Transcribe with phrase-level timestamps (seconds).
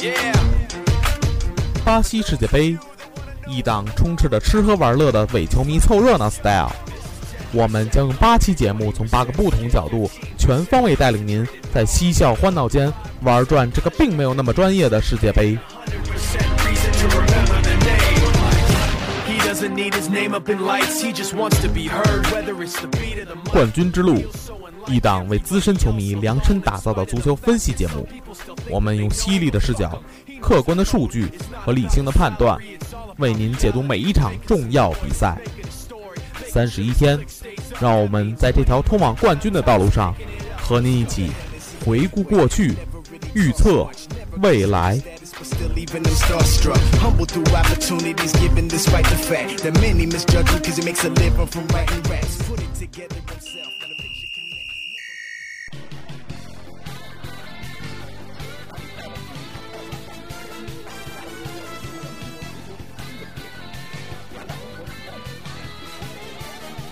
[0.00, 0.14] 耶
[1.84, 2.76] 巴西世界杯
[3.46, 6.72] 一档充斥着吃喝玩乐的伪球迷凑热闹 style
[7.52, 12.92] 我们将用八期节目从八个不同角度全方位带领您在嬉笑欢闹间
[13.22, 15.56] 玩转这个并没有那么专业的世界杯。
[23.52, 24.22] 冠军之路
[24.86, 28.08] 一档为资深球迷量身打造的足球分析节目。
[28.68, 30.02] 我们用犀利的视角、
[30.40, 31.28] 客观的数据
[31.64, 32.58] 和理性的判断，
[33.18, 35.38] 为您解读每一场重要比赛。
[36.48, 37.18] 三十一天，
[37.80, 40.14] 让我们在这条通往冠军的道路上，
[40.58, 41.30] 和您一起
[41.84, 42.74] 回顾过去，
[43.34, 43.88] 预测
[44.42, 45.00] 未来。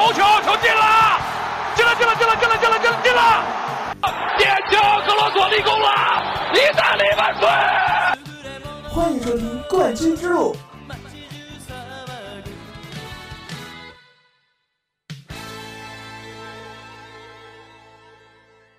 [0.00, 1.20] 头球球进了，
[1.76, 3.44] 进了进了进了进了进了进了进了！
[4.38, 7.46] 点球，格罗索立功了，意大利万岁！
[8.88, 10.54] 欢迎收听《冠军之路》。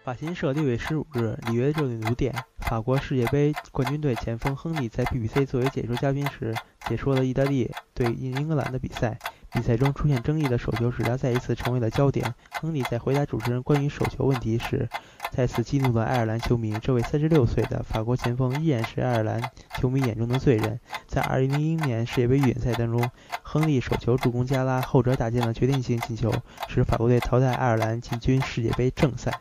[0.03, 2.33] 法新社六月十五日，里约热内卢店，
[2.67, 6.55] 法国世界杯冠军队前锋亨利在 BBC 作为解说嘉宾时，
[6.87, 9.19] 解说了意大利对英格兰的比赛。
[9.53, 12.33] 比赛中出现争议的手球使他再一次成为了焦点。
[12.59, 14.87] 亨利在回答主持人关于手球问题时，
[15.31, 16.77] 再次激怒了爱尔兰球迷。
[16.81, 19.41] 这位三十六岁的法国前锋依然是爱尔兰
[19.77, 20.79] 球迷眼中的罪人。
[21.07, 23.11] 在二零零一年世界杯预选赛当中，
[23.43, 26.33] 亨利手球助攻加拉，后者打进了决定性进球，
[26.67, 29.31] 使法国队淘汰爱尔兰，进军世界杯正赛。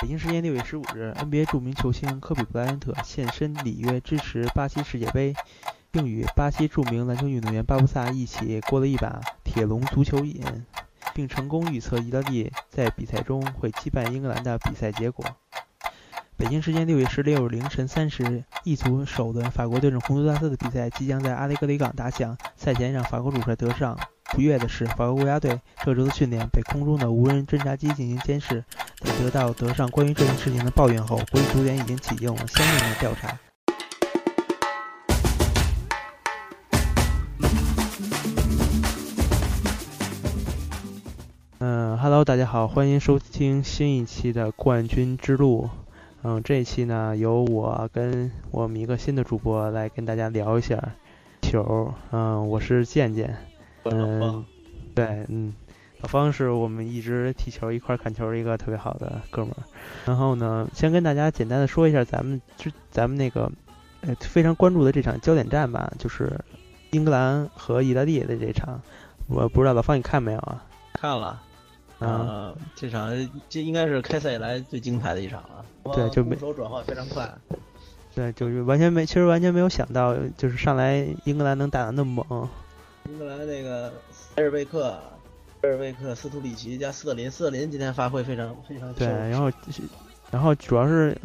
[0.00, 5.34] 北京时间六月十五日，NBA 著名球星科比布莱恩特现身里约支持巴西世界杯，
[5.90, 10.42] 并与巴西著名篮球运动员巴布萨一起过了一把铁笼足球瘾，
[11.14, 15.24] 并成功预测意大利在比赛中会击败英格兰的比赛结果。
[16.36, 22.36] 北京时间六月十六日凌晨三时，一组首轮法国对阵洪都拉斯的比赛即将在阿雷格里港打响。
[22.54, 28.64] 赛前让法国主帅德尚不悦的是，法国国家队这周的训练被空中的无人侦察机进行监视。
[29.00, 33.36] 在得到德尚关于这件事情的抱怨后，国际足联已经启用了相应的调查。
[41.98, 45.68] 嗯哈喽，大家好，欢迎收听新一期的冠军之路。
[46.22, 50.80] 嗯，这一期呢，由我跟我们一个新的主播来跟大家聊一下
[51.42, 51.92] 球。
[52.12, 53.36] 嗯，我是健健。
[53.82, 54.44] 嗯，
[54.94, 55.52] 对，嗯，
[56.00, 59.66] 老方是我们一直踢球一块儿看球的一个特别好的哥们儿。
[60.06, 63.50] 然后呢，先跟大家简单的说一下咱们之咱们那个
[64.02, 66.38] 呃非常关注的这场焦点战吧，就是
[66.92, 68.80] 英格兰和意大利的这场。
[69.26, 70.62] 我不知道老方你看没有啊？
[70.92, 71.42] 看了，
[71.98, 73.10] 啊，呃，这场
[73.48, 75.64] 这应该是开赛以来最精彩的一场了。
[75.94, 77.32] 对就没手转换非常快。
[78.14, 82.48] 对，就是完全没，其实完全没有想到，就是上来英格兰能打的那么猛。
[83.08, 83.92] 英格兰那个
[84.34, 85.00] 埃尔贝克、
[85.62, 89.50] 埃尔贝克、斯图里奇加斯特林，斯特林今天发挥非常非常对，然后
[90.30, 91.16] 然后主要是，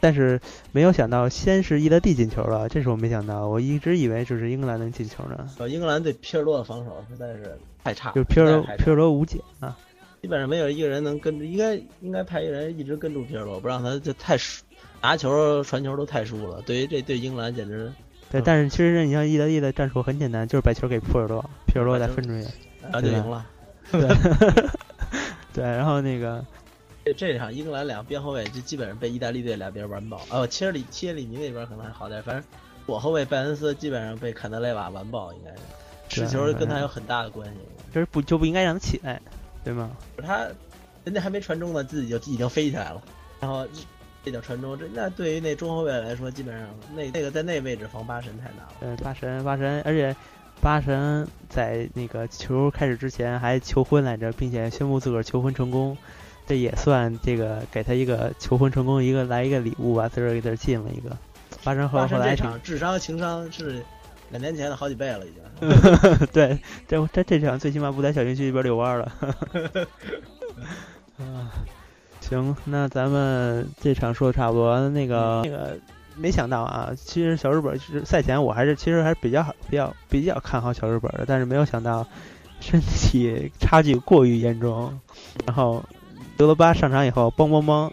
[0.00, 0.40] 但是
[0.72, 9.76] 没有想到先是意大利进球了，这是我没想到，我一直以为就是英格兰能进球呢，呃英格兰对皮尔洛的防守实在是太差，就皮尔皮尔洛无解啊。
[10.22, 14.62] 基本上没有一个人能跟着，应该应该派一个人一直跟住皮尔洛，不让他就太输，
[15.02, 16.62] 拿球传球都太输了。
[16.62, 17.92] 对于这对英格兰简直
[18.30, 22.48] 对，嗯但是其实你像意大利的战术很简单，就是把球给皮尔洛，皮尔洛再分出去。
[22.80, 23.44] 然后就赢了。
[23.90, 24.00] 对，
[25.54, 26.44] 对，然后那个
[27.04, 32.44] 这这场英格兰两边后卫就基本上被意大利队两边完爆，哦，切尔里切里尼那边可能还好点，反正
[32.86, 35.50] 左后卫拜恩斯基本上被坎德雷瓦完爆，应该
[36.08, 37.54] 是持球跟他有很大的关系。
[37.92, 39.20] 就是不就不应该让他起来，
[39.64, 39.90] 对吗？
[40.22, 40.46] 他
[41.04, 43.02] 人家还没传中呢，自己就已经飞起来了，
[43.40, 43.66] 然后
[44.24, 48.72] 这叫传中，这那对于那中后卫来说，基本上那那个在那位置防八神太难了。
[48.80, 50.14] 呃，八神八神，而且
[50.60, 55.96] 八神在那个球开始之前还求婚来着，并且宣布自个儿求婚成功。
[56.44, 61.16] 这也算这个给他一个求婚成功，一个来一个礼物吧，自个儿给他进了一个。
[61.62, 63.82] 八神后后来这场智商情商是
[64.32, 65.42] 两年前的好几倍了，已经。
[66.32, 66.58] 对，
[66.88, 69.12] 这这这场最起码不在小禁区里边遛弯了。
[71.20, 71.52] 啊，
[72.20, 75.78] 行，那咱们这场说的差不多，那个那个
[76.16, 82.06] 没想到啊，其实小日本其实赛前我还是其实还是比较好比较比较看好小日本的，但是没有想到
[82.58, 84.98] 身体差距过于严重，
[85.46, 85.84] 然后
[86.38, 87.90] 德罗巴上场以后，嘣嘣嘣，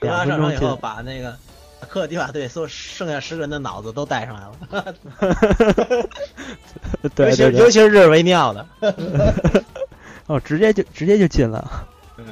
[0.00, 1.36] 两分钟以后把那个。
[1.96, 4.94] 科特迪瓦队所剩下十个人的脑子都带上来了，
[7.16, 8.66] 对，尤其尤其是日维尼奥的，
[10.26, 11.86] 哦，直接就直接就进了，
[12.18, 12.26] 嗯，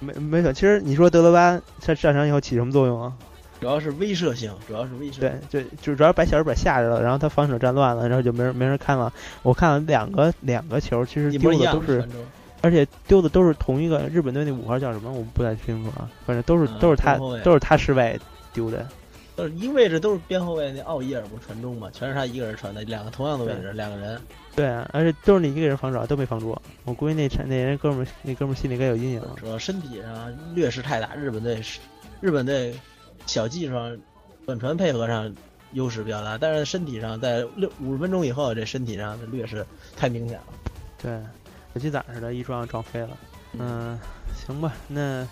[0.00, 0.52] 没没错。
[0.52, 3.10] 其实你说德罗巴上上场以后起什么作用啊？
[3.58, 5.18] 主要是威慑性，主要是威慑。
[5.18, 9.10] 对，就就主要把小日本吓着了，然后他防守战乱了，然后就没人没人看了。
[9.42, 12.06] 我看了两个两个球，其实丢的都是，
[12.60, 15.10] 而且丢的都是同一个日本队那五号叫什么？
[15.10, 18.20] 我不太清楚啊，反正都是都是他都是他失位。
[18.52, 18.86] 丢的，
[19.36, 24.20] 都是一位置都是边后卫那奥伊尔不传中嘛，全是他一个人传的，两个同样的位置，两个人。
[24.56, 26.56] 对啊，而且都是你一个人防守，都没防住。
[26.84, 29.36] 我估计那那人哥们儿，那哥们儿心里该有阴影了。
[29.36, 31.78] 主要身体上劣势太大，日本队是
[32.20, 32.74] 日本队
[33.26, 33.96] 小技术上
[34.44, 35.32] 短传配合上
[35.74, 39.64] 优势比较大，但是身体上在六五十分钟以后，这身体上的劣势
[39.96, 40.44] 太明显了。
[41.00, 41.16] 对，
[41.74, 43.16] 小鸡仔似的，一撞撞飞了。
[43.52, 43.96] 嗯，
[44.34, 45.24] 行吧，那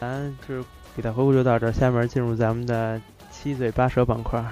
[0.00, 0.64] 咱就。
[0.94, 3.00] 比赛回顾就到这儿，下面进入咱们的
[3.30, 4.44] 七嘴八舌板块。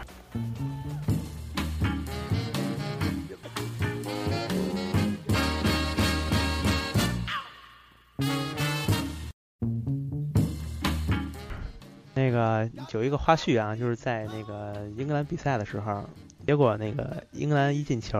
[12.15, 16.05] 那个有一个花絮啊，就是在那个英格兰比赛的时候，
[16.47, 18.19] 结果那个英格兰一进球，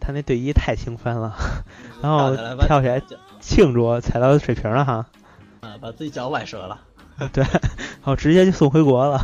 [0.00, 1.36] 他那队医太兴奋了，
[2.02, 3.02] 然后跳起来
[3.40, 5.06] 庆祝，踩到水瓶了哈，
[5.60, 6.80] 啊，把自己脚崴折了。
[7.32, 7.44] 对，
[8.00, 9.18] 好直接就送回国了。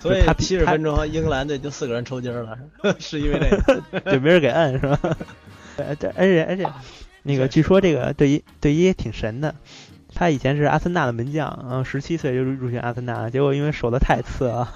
[0.00, 2.58] 所以他七十分钟，英格兰队就四个人抽筋了，
[2.98, 4.98] 是因为那个， 就没人给摁，是吧？
[5.98, 6.68] 对，而且而且，
[7.22, 9.54] 那个据说这个队医队医挺神的，
[10.14, 14.72] 他以前是阿森纳的门将，然后十七岁就入选阿森纳，结果因为守的太次了，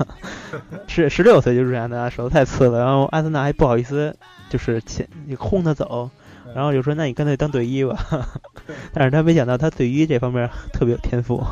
[0.87, 4.17] 十十六岁就入选阿森纳，手的太次了，然后阿森纳还不好意思，
[4.51, 6.11] 就是前你轰他走，
[6.55, 7.97] 然后就说那你干脆当队医吧，
[8.93, 11.45] 但是他没想到他队医这方面特别有天赋。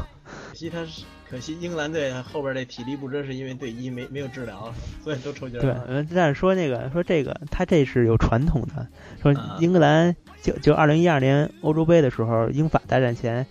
[0.61, 4.71] 可惜他是，可惜英格兰队后边这体力不支，是因为队医没没有治疗，
[5.03, 5.87] 所以都抽筋了。
[5.87, 8.87] 对，但是说那个说这个，他这是有传统的。
[9.23, 13.47] 说英格兰就就二零一二年欧洲杯的时候，英法大战前，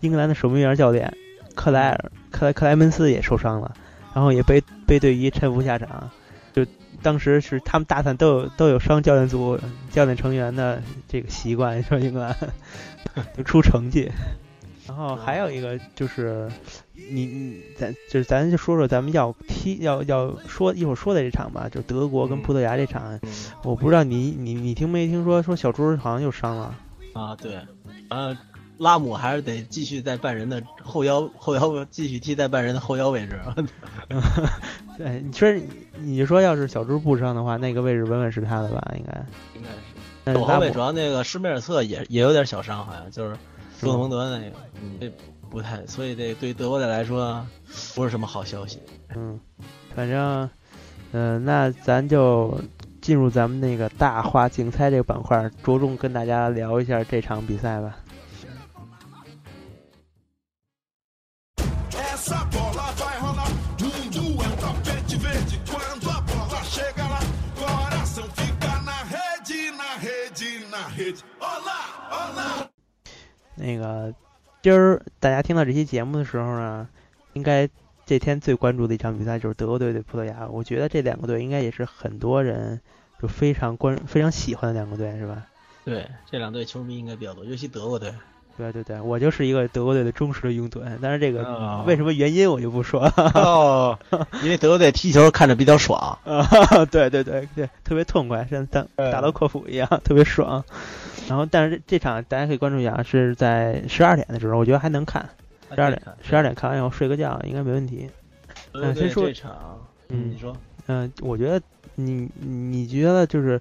[0.00, 1.14] 英格兰的守门员教练
[1.54, 3.74] 克莱尔克莱克莱门斯也受伤了，
[4.14, 6.08] 然后也被被队医搀扶下场。
[6.54, 6.64] 就
[7.02, 12.34] 当时是他们大赛都有都有伤教练组教练成员的这个习惯，说英格兰
[13.36, 14.10] 就出成绩。
[14.86, 16.46] 然后还有一个就是，
[16.92, 23.18] 你你咱就是咱就说说咱们要踢要要说一会儿说的这场吧，就德国跟葡萄牙这场，
[23.62, 26.74] 我不知道你你你听没听说说小猪好像又伤了
[27.14, 27.34] 啊？
[27.36, 27.58] 对，
[28.10, 28.36] 呃，
[28.76, 33.40] 拉姆还是得继续在半人的后腰后腰继续踢在半人的后腰位置。
[34.98, 35.50] 对，你说
[35.98, 38.92] 你说要是小猪不伤的话，那个位置稳稳是他的吧？
[38.98, 39.26] 应该
[39.56, 40.38] 应该是。
[40.38, 43.34] 后卫主要那个施梅尔策也也有点小伤，好像就是。
[43.84, 44.56] 多特蒙德那个，
[45.00, 45.12] 这
[45.50, 47.46] 不太，所以这对德国队来说
[47.94, 48.80] 不是什么好消息。
[49.14, 49.38] 嗯，
[49.94, 50.50] 反正，
[51.12, 52.60] 嗯，那咱就
[53.00, 57.96] 进入咱们那个大话竞猜这个板块，着重跟大家聊一下这场比赛吧。
[74.64, 76.88] 今儿大家听到这期节目的时候呢，
[77.34, 77.68] 应该
[78.06, 80.48] 这天最关注的一场比赛就是德国队对葡萄牙。
[80.48, 82.80] 我觉得这两个队应该也是很多人
[83.20, 85.46] 就非常关、非常喜欢的两个队，是吧？
[85.84, 88.10] 对，这两队球迷应该比较多，尤其德国队。
[88.56, 90.80] 对对对，我就是一个德国队的忠实的拥趸。
[91.02, 93.12] 但是这个为什么原因我就不说了。
[93.34, 93.98] 哦，
[94.42, 95.98] 因为德国队踢球看着比较爽。
[96.24, 96.46] 啊，
[96.90, 100.64] 对对对对，特别痛快，像打打到客服一样，特别爽。
[101.28, 105.28] 然后，但是这场大家可以关注一下，是在十二点的时候，我觉得还能看。
[105.74, 108.08] 十二点，十二点看完以后睡个觉应该没问题。
[108.72, 110.56] 嗯，先说这场，嗯，你说，
[110.86, 111.60] 嗯，我觉得
[111.96, 113.60] 你你觉得就是，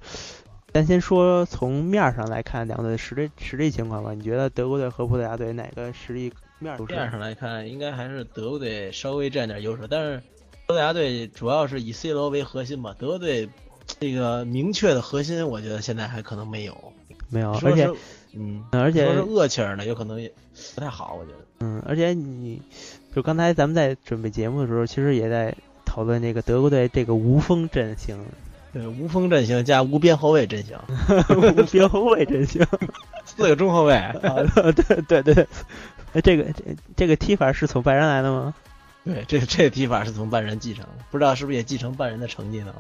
[0.73, 4.13] 咱先说从面上来看两队实力实力情况吧。
[4.15, 10.19] 你觉得德国队和葡萄牙队哪个实力面面上来看，应该还是德国队稍微占点优势，但是
[10.65, 12.95] 葡萄牙队主要是以 C 罗为核心吧。
[12.97, 13.47] 德国队
[13.85, 16.75] 这个明确的核心，我觉得现在还可能没有。
[17.29, 17.91] 没有，而且
[18.33, 20.31] 嗯，而且说是厄齐尔呢，有可能也
[20.73, 21.37] 不太好，我觉得。
[21.59, 22.59] 嗯，而且你
[23.15, 28.25] 就刚才咱们在准备节目的时候，其实也在讨论这个德国队这个无锋阵型，
[28.73, 30.75] 对，无锋阵型加无边后卫阵型，
[31.37, 32.65] 无边后卫阵型，
[33.23, 33.93] 四个中后卫。
[33.95, 34.11] 啊，
[34.75, 35.47] 对对对，
[36.13, 36.63] 哎，这个这
[36.95, 38.53] 这个踢法是从拜仁来的吗？
[39.05, 42.73] 对，这这个踢法是从拜仁继承的，不知道是不是也继承拜仁的成绩呢？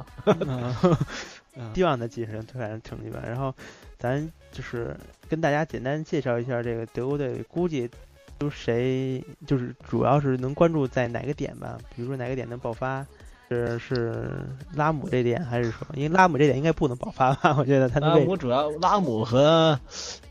[1.75, 3.19] 希望他继承拜仁成绩吧。
[3.23, 3.53] 然后
[3.99, 4.97] 咱就是
[5.29, 7.87] 跟大家简单介绍一下这个德国队，估计
[8.39, 11.77] 都谁就是主要是能关注在哪个点吧？
[11.95, 13.05] 比如说哪个点能爆发？
[13.53, 17.55] 是是拉姆这点，还是说因为拉姆这点应该不能爆发吧？
[17.59, 19.79] 我觉得他拉姆主要拉姆和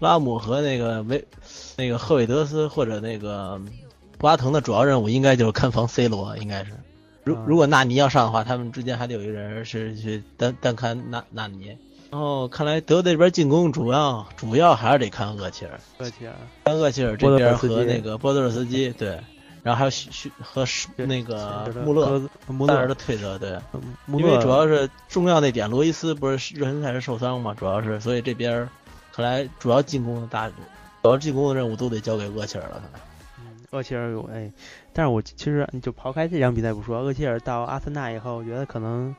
[0.00, 1.24] 拉姆和那个维
[1.76, 3.60] 那个赫韦德斯或者那个
[4.18, 6.72] 博阿滕的主要任务应该就是看防 C 罗，应该是。
[7.24, 11.76] 如如果纳尼要上的话，他们之间还得有一个人是去单单看纳纳尼。
[12.10, 19.18] 然后看来德这边进攻主要主要还是得看厄齐尔，厄齐尔，看厄齐尔这边和那个波多尔斯基对。
[19.62, 20.66] 然后还有许和
[20.96, 23.56] 那个穆勒，穆勒的退责，对，
[24.08, 28.68] 因为主要是重要那点，罗伊斯不是热身赛是受伤嘛，主要是，所以这边
[29.12, 30.48] 看来主要进攻的大，
[31.02, 32.82] 主要进攻的任务都得交给厄齐尔了。
[32.82, 33.00] 看来，
[33.38, 34.50] 嗯，厄齐尔有哎，
[34.92, 39.14] 但是我其实你就抛开这场比赛不说，厄齐尔到阿森纳以后，我觉得可能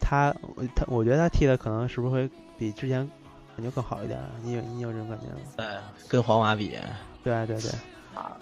[0.00, 0.32] 他
[0.76, 3.04] 他，我觉得他踢的可能是不是会比之前
[3.56, 4.20] 感觉更好一点？
[4.44, 5.40] 你有你有这种感觉吗？
[5.56, 6.78] 哎，跟皇马比，
[7.24, 7.70] 对对对，
[8.14, 8.36] 啊。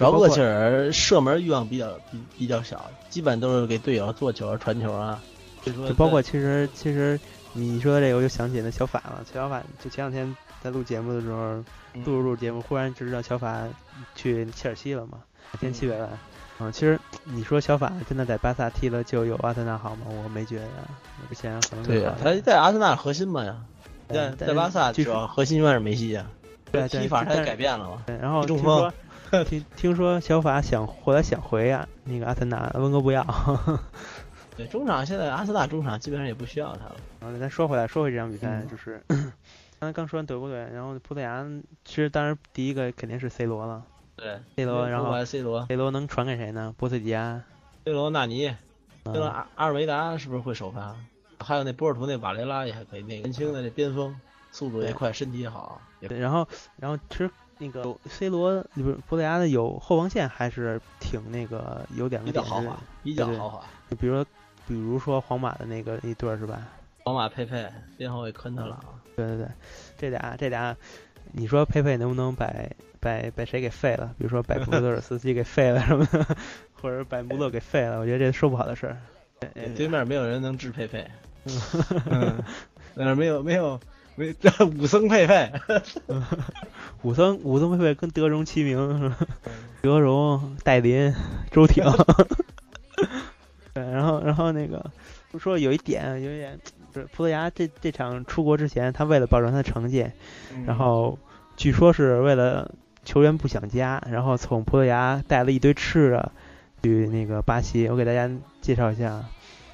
[0.00, 5.20] 主要厄齐尔射门欲望比较比比较小，基本都是给队友做球啊、传球啊。
[5.62, 7.20] 就包括其实其实
[7.52, 9.22] 你说这个，我就想起那小法了。
[9.30, 11.56] 小法就前两天在录节目的时候，
[11.92, 13.62] 录着录节目，忽然就知道小法
[14.14, 15.18] 去切尔西了嘛，
[15.60, 16.08] 天七百万。
[16.60, 20.06] 嗯，其实你说小法真的在巴萨踢了就有阿森纳好吗？
[20.24, 20.66] 我没觉得，
[21.28, 23.54] 之前可能对呀，他在阿森纳核心嘛呀，
[24.08, 26.24] 在在巴萨主要核心永远是梅西呀，
[26.72, 28.02] 对踢法他也改变了嘛。
[28.06, 28.90] 对，然后中锋。
[29.46, 33.24] 听听说小法想回来想回啊，那个阿森纳，温哥不要。
[34.56, 36.96] 对，中场现在阿森纳中场基本上也不需要他了。
[37.20, 39.00] 然后咱说回来，说回这场比赛，就是
[39.78, 41.46] 刚才刚说完德国队，然后葡萄牙，
[41.84, 43.84] 其实当然第一个肯定是 C 罗了。
[44.16, 46.74] 对，C 罗，然后 C 罗，C 罗能传给谁呢？
[46.76, 47.44] 波斯迪安、
[47.84, 48.52] C 罗、纳尼，
[49.04, 50.96] 这个阿阿尔维达是不是会首发？
[51.38, 54.14] 还有那波尔图那瓦雷拉也还可以，那个年轻的那边锋，
[54.50, 55.80] 速度也快，身体也好。
[56.00, 57.30] 对，然后，然后其实。
[57.60, 63.62] 那个 C 罗不是葡萄牙的有后防线还是挺那个有两个比较豪华，比较豪华。
[63.90, 64.24] 就比如说，
[64.66, 66.66] 比如说皇马的那个一对儿是吧？
[67.04, 68.82] 皇马佩佩，边后卫科恩特朗。
[69.14, 69.46] 对对对，
[69.98, 70.74] 这俩这俩，
[71.32, 72.50] 你说佩佩能不能把
[72.98, 74.14] 把把谁给废了？
[74.16, 76.24] 比如说把 布罗德尔斯基给废了什么的，
[76.80, 78.00] 或者把穆勒给废了？
[78.00, 78.96] 我觉得这说不好的事儿。
[79.76, 81.06] 对面没有人能治佩佩，
[82.06, 82.42] 嗯，
[82.94, 83.78] 但是没有没有。
[84.16, 85.50] 武僧佩佩，
[87.02, 89.14] 武僧武僧佩佩跟德容齐名，
[89.80, 91.14] 德容、戴林、
[91.50, 91.84] 周挺。
[93.72, 94.90] 对，然后然后那个
[95.38, 96.58] 说有一点有一点，
[96.92, 100.06] 是葡萄牙这这场出国之前，他为了保证他的成绩，
[100.66, 101.18] 然后
[101.56, 102.74] 据说是为了
[103.04, 106.32] 球员不想家，然后从葡萄牙带了一堆吃的
[106.82, 107.88] 去那个巴西。
[107.88, 109.24] 我给大家介绍一下。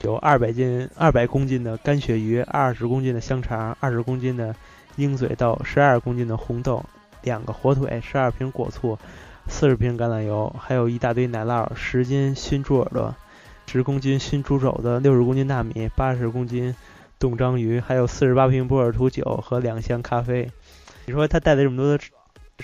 [0.02, 4.54] 有二百斤、二百公斤的干鳕鱼，二十公斤的香肠，二十公斤的
[4.96, 6.84] 鹰嘴豆，十二公斤的红豆，
[7.22, 8.98] 两个火腿，十二瓶果醋，
[9.48, 13.14] 四十瓶橄榄油，还有一大堆奶酪，十斤熏猪耳朵，
[13.66, 16.74] 十公斤熏猪肘子，六十公斤大米，八十公斤
[17.18, 20.50] 冻章鱼，还有四十八瓶波尔图酒和两箱咖啡。
[21.06, 22.04] 你说他带了这么多的，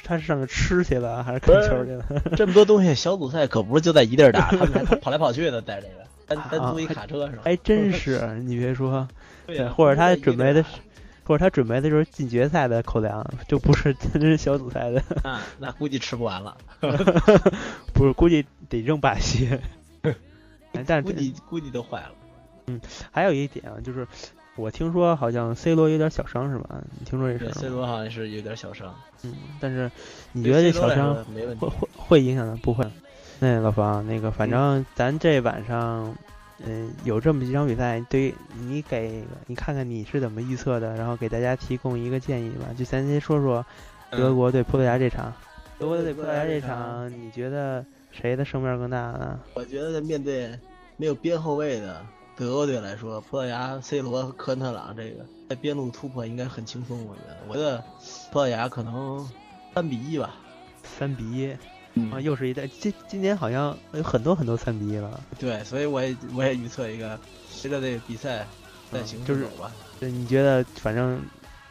[0.05, 2.05] 他是上这吃去了，还是看球去了？
[2.37, 6.03] 这么多东西，小组赛可不是就在一地儿打，他们还跑来跑去的带这个。
[6.27, 7.43] 单单租一卡车是吧？
[7.45, 9.07] 还真 是，你别说，
[9.47, 10.65] 对，或者他准备的，
[11.25, 15.03] 或者他准备的就是进决赛的口粮，就不是 真是小组赛的。
[15.23, 16.57] 那那估计吃不完了，
[17.93, 19.49] 不是，估计得扔把戏。
[20.87, 22.13] 但估计估计都坏了。
[22.67, 24.07] 嗯，还有一点啊，就是
[24.57, 26.83] 我听说好像 C 罗有点小伤是吧？
[26.99, 28.95] 你听说这事？C 罗好像是有点小伤。
[29.23, 29.91] 嗯，但是
[30.33, 32.57] 你觉得这小伤会会会影响他？
[32.63, 32.85] 不会。
[33.43, 36.15] 那老方，那个反正咱这晚上，
[36.65, 42.67] 嗯，有这么几场比赛，对你给你看看你是怎么预测的，然后给大家提供一个建议吧。
[42.79, 43.67] 就咱先说说
[44.11, 45.35] 德国对葡萄牙这场，
[45.77, 49.41] 德国对葡萄牙这场，你觉得谁的胜面更大呢？
[49.55, 50.57] 我觉得面对
[50.97, 52.07] 没有边后卫的
[52.37, 57.05] 德国队来说，葡萄牙 C 罗和科恩特朗这个在边路突破应该很轻松。
[57.07, 57.83] 我觉得，我觉得
[58.31, 59.29] 葡萄牙可能
[59.75, 60.37] 三比一吧，
[60.85, 61.53] 三比一。
[62.11, 65.21] 啊，又是一代，今今年好像有很多很多三比一了。
[65.39, 67.19] 对，所以我也我也预测一个，
[67.51, 68.47] 随着这个比赛
[68.91, 69.71] 再行就是吧。
[70.01, 71.21] 对，你觉得反正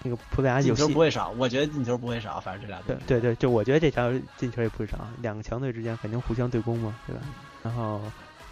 [0.04, 1.00] 那个葡萄牙进球不。
[1.00, 2.96] 会少，我觉得进球不会少，反正这俩队。
[3.08, 7.22] 对对对，就我觉得这场进球也不会少，两个强队之间肯定互相对攻嘛，对吧？
[7.63, 8.00] 然后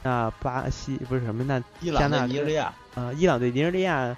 [0.02, 4.18] 那巴西不是什么，那伊朗加纳对尼日利亚，呃伊朗对尼日利亚，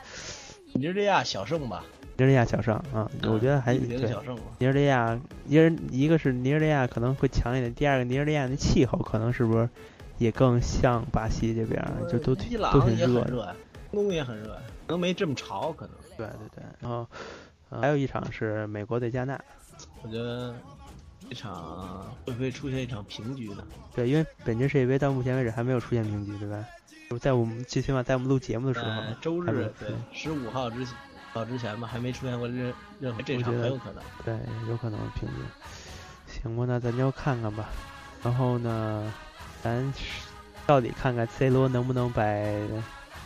[0.73, 1.83] 尼日利亚小胜吧？
[2.21, 4.43] 尼日利亚小胜啊，我觉得还一比零对小胜吧。
[4.59, 9.67] 尼日利亚，尼日一个是尼日利亚可能会强一点，第二个尼日利亚的气候可能是不是
[10.19, 13.07] 也更像巴西这边儿，就都挺都很热
[13.91, 15.95] 东也很热呀，可能没这么潮，可能。
[16.15, 17.07] 对对对，然后、
[17.69, 19.41] 呃还有一场是美国对加纳，
[20.03, 20.53] 我觉得
[21.27, 23.63] 这场会不会出现一场平局呢？
[23.95, 26.63] 对，因为本届世界杯到目前为止还没有出现平局，对吧？
[27.19, 30.85] 在我们最起码在我们录节目的时候，在周日对十五号之
[31.33, 34.03] 前号之前吧，还没出现过任任何这场很有可能。
[34.25, 34.35] 对，
[34.69, 35.35] 有可能平局。
[36.27, 37.69] 行吧，那咱就看看吧。
[38.23, 39.11] 然后呢，
[39.63, 39.93] 咱
[40.67, 42.23] 到底看看 C 罗能不能把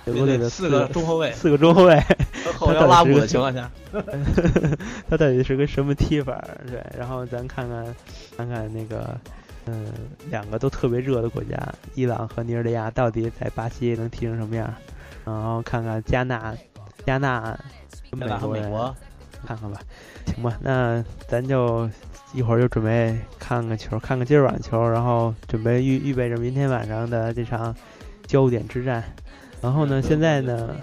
[0.06, 2.00] 德国队的四个中后卫四个中后卫，
[2.58, 3.70] 后腰拉补的情况下，
[5.10, 6.40] 他到底是个什么踢法？
[6.68, 7.84] 对，然后咱看看
[8.38, 9.20] 看看那个，
[9.66, 9.92] 嗯，
[10.30, 11.58] 两个都特别热的国家，
[11.96, 14.72] 伊朗和尼日利亚到底在巴西能踢成什么样？
[15.26, 16.56] 然后看看加纳，
[17.06, 17.60] 加纳
[18.16, 18.28] 美
[18.70, 18.96] 国
[19.46, 19.80] 看看吧，
[20.26, 21.90] 行吧，那咱就
[22.34, 27.76] 一会儿就准备看看球，看看今儿晚球，然后准备预预备着明天晚上的这场
[28.26, 29.04] 焦点之战。
[29.62, 30.76] 然后呢，现在呢，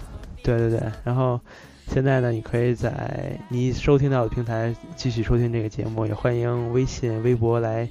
[0.43, 1.39] 对对对，然后
[1.87, 7.87] 现在呢，你可以在你收听到的平台继续收听这个节目，也欢迎微信、微博来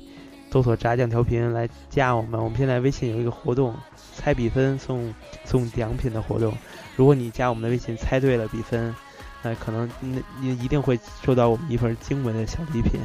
[0.51, 2.43] 搜索“炸酱调频”来加我们。
[2.43, 3.75] 我们现在微信有一个活动，
[4.17, 6.53] 猜比分送送奖品的活动。
[6.97, 8.95] 如果你加我们的微信猜对了比分，
[9.43, 13.01] 那可能那你一定会收到我们一份精美的小礼品。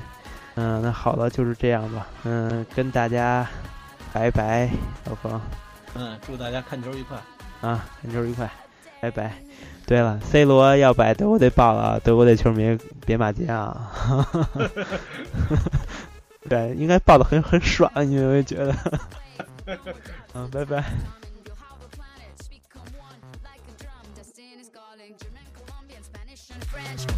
[0.55, 2.07] 嗯，那好了，就是这样吧。
[2.23, 3.47] 嗯，跟大家
[4.11, 4.69] 拜拜，
[5.05, 5.39] 老冯
[5.93, 7.17] 嗯，祝大家看球愉快。
[7.61, 8.49] 啊，看球愉快，
[8.99, 9.33] 拜拜。
[9.85, 13.91] 对了，C 罗要把德国队爆了，德国队球迷别骂街啊。
[16.49, 18.75] 对，应该爆的很很爽，你有没有觉得？
[20.33, 20.83] 嗯，拜拜。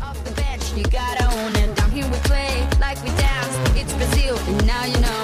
[0.02, 1.76] Off the bench, you gotta own it.
[1.76, 3.58] Down here we play like we dance.
[3.76, 5.19] It's Brazil, and now you know.